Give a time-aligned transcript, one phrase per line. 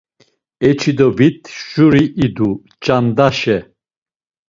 [0.69, 2.49] Eçi do vit şuri idu
[2.83, 3.57] ç̌andaşe.